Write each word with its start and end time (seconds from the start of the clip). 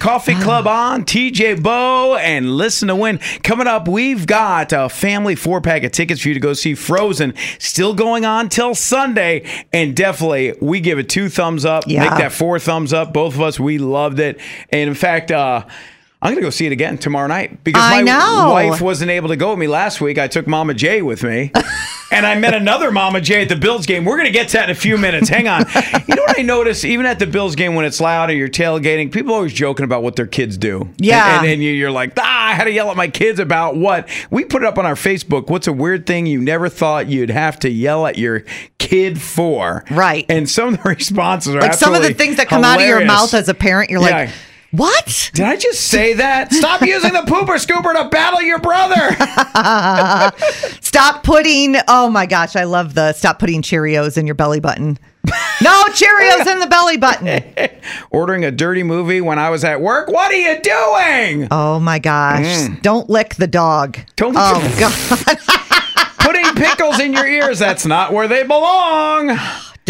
Coffee 0.00 0.34
Club 0.34 0.66
on, 0.66 1.04
TJ 1.04 1.62
Bo, 1.62 2.16
and 2.16 2.56
Listen 2.56 2.88
to 2.88 2.96
Win. 2.96 3.18
Coming 3.42 3.66
up, 3.66 3.86
we've 3.86 4.26
got 4.26 4.72
a 4.72 4.88
family 4.88 5.34
four 5.34 5.60
pack 5.60 5.82
of 5.84 5.92
tickets 5.92 6.22
for 6.22 6.28
you 6.28 6.34
to 6.34 6.40
go 6.40 6.54
see 6.54 6.74
Frozen. 6.74 7.34
Still 7.58 7.92
going 7.92 8.24
on 8.24 8.48
till 8.48 8.74
Sunday. 8.74 9.46
And 9.74 9.94
definitely, 9.94 10.54
we 10.58 10.80
give 10.80 10.98
it 10.98 11.10
two 11.10 11.28
thumbs 11.28 11.66
up. 11.66 11.84
Yeah. 11.86 12.08
Make 12.08 12.18
that 12.18 12.32
four 12.32 12.58
thumbs 12.58 12.94
up. 12.94 13.12
Both 13.12 13.34
of 13.34 13.42
us, 13.42 13.60
we 13.60 13.76
loved 13.76 14.20
it. 14.20 14.40
And 14.70 14.88
in 14.88 14.94
fact, 14.94 15.30
uh, 15.30 15.66
I'm 16.22 16.34
to 16.34 16.40
go 16.42 16.50
see 16.50 16.66
it 16.66 16.72
again 16.72 16.98
tomorrow 16.98 17.26
night 17.28 17.64
because 17.64 17.82
I 17.82 18.02
my 18.02 18.12
know. 18.12 18.50
wife 18.52 18.80
wasn't 18.82 19.10
able 19.10 19.28
to 19.28 19.36
go 19.36 19.50
with 19.50 19.58
me 19.58 19.66
last 19.68 20.00
week. 20.02 20.18
I 20.18 20.28
took 20.28 20.46
Mama 20.46 20.74
J 20.74 21.00
with 21.00 21.22
me. 21.22 21.50
and 22.12 22.26
I 22.26 22.34
met 22.38 22.52
another 22.52 22.90
Mama 22.90 23.22
J 23.22 23.40
at 23.42 23.48
the 23.48 23.56
Bills 23.56 23.86
game. 23.86 24.04
We're 24.04 24.16
going 24.16 24.26
to 24.26 24.32
get 24.32 24.48
to 24.48 24.58
that 24.58 24.64
in 24.68 24.70
a 24.70 24.78
few 24.78 24.98
minutes. 24.98 25.28
Hang 25.30 25.48
on. 25.48 25.64
You 26.10 26.16
know 26.16 26.22
what 26.22 26.38
I 26.40 26.42
notice? 26.42 26.84
Even 26.84 27.06
at 27.06 27.20
the 27.20 27.26
Bills 27.26 27.54
game, 27.54 27.74
when 27.76 27.84
it's 27.84 28.00
loud 28.00 28.30
and 28.30 28.38
you're 28.38 28.48
tailgating, 28.48 29.12
people 29.12 29.32
are 29.32 29.36
always 29.36 29.52
joking 29.52 29.84
about 29.84 30.02
what 30.02 30.16
their 30.16 30.26
kids 30.26 30.58
do. 30.58 30.88
Yeah. 30.98 31.36
And, 31.36 31.44
and, 31.44 31.52
and 31.54 31.62
you- 31.62 31.70
you're 31.72 31.90
like, 31.92 32.14
ah, 32.18 32.48
I 32.48 32.52
had 32.54 32.64
to 32.64 32.72
yell 32.72 32.90
at 32.90 32.96
my 32.96 33.06
kids 33.08 33.38
about 33.38 33.76
what? 33.76 34.08
We 34.30 34.44
put 34.44 34.62
it 34.62 34.66
up 34.66 34.76
on 34.76 34.84
our 34.86 34.94
Facebook. 34.96 35.48
What's 35.48 35.68
a 35.68 35.72
weird 35.72 36.06
thing 36.06 36.26
you 36.26 36.40
never 36.40 36.68
thought 36.68 37.06
you'd 37.06 37.30
have 37.30 37.60
to 37.60 37.70
yell 37.70 38.06
at 38.08 38.18
your 38.18 38.40
kid 38.78 39.22
for? 39.22 39.84
Right. 39.90 40.26
And 40.28 40.50
some 40.50 40.74
of 40.74 40.82
the 40.82 40.88
responses 40.88 41.54
are 41.54 41.60
like 41.60 41.74
some 41.74 41.94
of 41.94 42.02
the 42.02 42.12
things 42.12 42.36
that 42.38 42.48
come 42.48 42.64
out 42.64 42.80
of 42.80 42.86
your 42.86 43.04
mouth 43.04 43.32
as 43.34 43.48
a 43.48 43.54
parent, 43.54 43.88
you're 43.90 44.02
Yeah. 44.02 44.16
like, 44.24 44.30
what? 44.72 45.30
Did 45.34 45.44
I 45.46 45.56
just 45.56 45.80
say 45.88 46.12
that? 46.14 46.52
Stop 46.52 46.82
using 46.82 47.12
the 47.12 47.20
pooper 47.22 47.56
scooper 47.58 47.92
to 47.94 48.08
battle 48.08 48.40
your 48.42 48.58
brother. 48.60 49.10
Stop 50.80 51.22
putting, 51.24 51.76
oh 51.88 52.08
my 52.10 52.26
gosh, 52.26 52.56
I 52.56 52.64
love 52.64 52.94
the 52.94 53.12
stop 53.12 53.38
putting 53.38 53.62
Cheerios 53.62 54.16
in 54.18 54.26
your 54.26 54.34
belly 54.34 54.60
button. 54.60 54.98
No 55.62 55.84
Cheerios 55.90 56.46
in 56.50 56.58
the 56.60 56.66
belly 56.68 56.96
button. 56.96 57.42
Ordering 58.10 58.44
a 58.44 58.50
dirty 58.50 58.82
movie 58.82 59.20
when 59.20 59.38
I 59.38 59.50
was 59.50 59.62
at 59.64 59.80
work. 59.80 60.08
What 60.08 60.32
are 60.32 60.36
you 60.36 60.60
doing? 60.60 61.48
Oh 61.50 61.78
my 61.80 61.98
gosh. 61.98 62.68
Don't 62.82 63.08
lick 63.10 63.34
the 63.36 63.46
dog. 63.46 63.96
Mm. 63.96 64.16
Don't- 64.16 64.34
Oh 64.36 64.76
God. 64.78 65.38
Putting 66.20 66.44
pickles 66.54 67.00
in 67.00 67.12
your 67.12 67.26
ears. 67.26 67.58
That's 67.58 67.86
not 67.86 68.12
where 68.12 68.28
they 68.28 68.42
belong. 68.42 69.36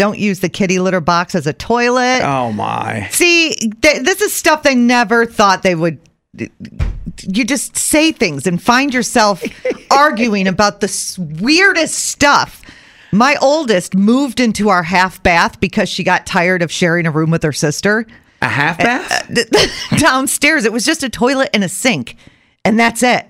Don't 0.01 0.17
use 0.17 0.39
the 0.39 0.49
kitty 0.49 0.79
litter 0.79 0.99
box 0.99 1.35
as 1.35 1.45
a 1.45 1.53
toilet. 1.53 2.23
Oh 2.23 2.51
my. 2.51 3.07
See, 3.11 3.53
th- 3.53 4.01
this 4.01 4.19
is 4.19 4.33
stuff 4.33 4.63
they 4.63 4.73
never 4.73 5.27
thought 5.27 5.61
they 5.61 5.75
would. 5.75 5.99
You 7.19 7.45
just 7.45 7.77
say 7.77 8.11
things 8.11 8.47
and 8.47 8.59
find 8.59 8.95
yourself 8.95 9.43
arguing 9.91 10.47
about 10.47 10.79
the 10.79 11.35
weirdest 11.39 11.99
stuff. 11.99 12.63
My 13.11 13.35
oldest 13.43 13.93
moved 13.93 14.39
into 14.39 14.69
our 14.69 14.81
half 14.81 15.21
bath 15.21 15.59
because 15.59 15.87
she 15.87 16.03
got 16.03 16.25
tired 16.25 16.63
of 16.63 16.71
sharing 16.71 17.05
a 17.05 17.11
room 17.11 17.29
with 17.29 17.43
her 17.43 17.53
sister. 17.53 18.07
A 18.41 18.49
half 18.49 18.79
bath? 18.79 19.29
Uh, 19.29 19.67
downstairs, 19.97 20.65
it 20.65 20.73
was 20.73 20.83
just 20.83 21.03
a 21.03 21.09
toilet 21.09 21.51
and 21.53 21.63
a 21.63 21.69
sink, 21.69 22.15
and 22.65 22.79
that's 22.79 23.03
it. 23.03 23.27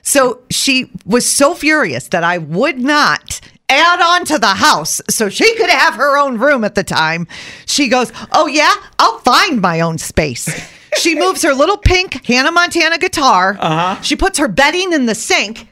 So 0.00 0.40
she 0.50 0.90
was 1.04 1.30
so 1.30 1.52
furious 1.52 2.08
that 2.08 2.24
I 2.24 2.38
would 2.38 2.78
not 2.78 3.33
add 3.68 4.00
on 4.00 4.24
to 4.26 4.38
the 4.38 4.46
house 4.54 5.00
so 5.08 5.28
she 5.28 5.54
could 5.56 5.70
have 5.70 5.94
her 5.94 6.16
own 6.18 6.38
room 6.38 6.64
at 6.64 6.74
the 6.74 6.84
time. 6.84 7.26
She 7.66 7.88
goes, 7.88 8.12
Oh, 8.32 8.46
yeah, 8.46 8.74
I'll 8.98 9.18
find 9.20 9.60
my 9.60 9.80
own 9.80 9.98
space. 9.98 10.48
She 10.98 11.14
moves 11.16 11.42
her 11.42 11.52
little 11.54 11.76
pink 11.76 12.24
Hannah 12.24 12.52
Montana 12.52 12.98
guitar. 12.98 13.56
Uh-huh. 13.58 14.00
She 14.02 14.14
puts 14.14 14.38
her 14.38 14.46
bedding 14.46 14.92
in 14.92 15.06
the 15.06 15.14
sink. 15.16 15.66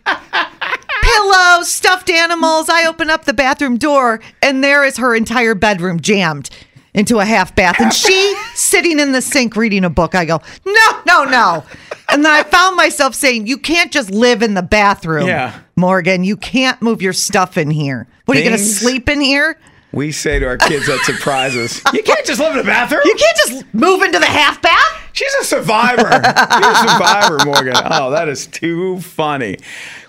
Pillows, 1.02 1.68
stuffed 1.68 2.10
animals. 2.10 2.68
I 2.68 2.86
open 2.86 3.10
up 3.10 3.24
the 3.24 3.32
bathroom 3.32 3.76
door, 3.76 4.20
and 4.40 4.62
there 4.62 4.84
is 4.84 4.96
her 4.98 5.14
entire 5.14 5.54
bedroom 5.54 6.00
jammed 6.00 6.50
into 6.94 7.18
a 7.20 7.24
half 7.24 7.54
bath. 7.54 7.80
And 7.80 7.92
she 7.92 8.34
sitting 8.54 8.98
in 9.00 9.12
the 9.12 9.22
sink 9.22 9.56
reading 9.56 9.84
a 9.84 9.90
book. 9.90 10.14
I 10.14 10.24
go, 10.24 10.40
No, 10.64 11.00
no, 11.06 11.24
no. 11.24 11.64
And 12.08 12.24
then 12.24 12.32
I 12.32 12.42
found 12.42 12.76
myself 12.76 13.14
saying, 13.14 13.46
You 13.46 13.58
can't 13.58 13.92
just 13.92 14.10
live 14.10 14.42
in 14.42 14.54
the 14.54 14.62
bathroom, 14.62 15.26
Yeah. 15.26 15.58
Morgan. 15.76 16.24
You 16.24 16.36
can't 16.36 16.80
move 16.82 17.02
your 17.02 17.12
stuff 17.12 17.56
in 17.58 17.70
here. 17.70 18.06
What 18.24 18.36
are 18.36 18.40
you 18.40 18.44
going 18.46 18.56
to 18.56 18.62
Things- 18.62 18.80
sleep 18.80 19.08
in 19.08 19.20
here? 19.20 19.58
We 19.92 20.10
say 20.12 20.38
to 20.38 20.46
our 20.46 20.56
kids 20.56 20.86
that 20.86 21.00
surprises. 21.04 21.82
You 21.92 22.02
can't 22.02 22.24
just 22.26 22.40
live 22.40 22.54
in 22.54 22.60
a 22.60 22.64
bathroom. 22.64 23.02
You 23.04 23.14
can't 23.14 23.36
just 23.36 23.74
move 23.74 24.02
into 24.02 24.18
the 24.18 24.26
half 24.26 24.62
bath. 24.62 25.01
She's 25.22 25.34
a 25.34 25.44
survivor. 25.44 26.02
You're 26.02 26.72
a 26.72 26.88
survivor, 26.88 27.38
Morgan. 27.44 27.76
Oh, 27.94 28.10
that 28.10 28.28
is 28.28 28.46
too 28.46 29.00
funny. 29.00 29.58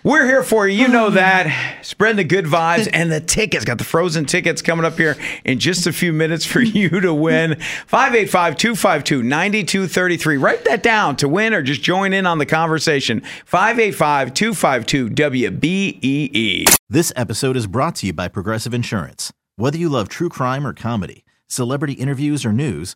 We're 0.04 0.26
here 0.26 0.42
for 0.42 0.68
you. 0.68 0.80
You 0.80 0.88
know 0.88 1.08
mm-hmm. 1.08 1.16
that. 1.16 1.86
Spread 1.86 2.18
the 2.18 2.24
good 2.24 2.46
vibes 2.46 2.90
and 2.92 3.12
the 3.12 3.20
tickets. 3.20 3.66
Got 3.66 3.78
the 3.78 3.84
frozen 3.84 4.26
tickets 4.26 4.62
coming 4.62 4.86
up 4.86 4.98
here 4.98 5.18
in 5.44 5.60
just 5.60 5.86
a 5.86 5.94
few 5.94 6.14
minutes 6.14 6.46
for 6.46 6.62
you 6.62 6.90
to 7.02 7.14
win. 7.14 7.60
585 7.88 8.58
252 8.58 9.22
9233. 9.22 10.38
Write 10.38 10.66
that 10.66 10.82
down 10.82 11.16
to 11.18 11.28
win 11.28 11.54
or 11.54 11.62
just 11.62 11.84
join 11.84 12.14
in 12.14 12.26
on 12.26 12.38
the 12.38 12.46
conversation. 12.46 13.22
585 13.46 14.34
252 14.34 15.10
WBEE. 15.10 16.76
This 16.90 17.14
episode 17.16 17.58
is 17.58 17.68
brought 17.68 17.96
to 17.98 18.08
you 18.08 18.14
by 18.14 18.30
Progressive 18.30 18.74
Insurance. 18.74 19.32
Whether 19.58 19.78
you 19.78 19.90
love 19.90 20.10
true 20.10 20.30
crime 20.30 20.66
or 20.66 20.74
comedy, 20.74 21.24
celebrity 21.48 21.94
interviews 21.94 22.46
or 22.46 22.54
news, 22.54 22.96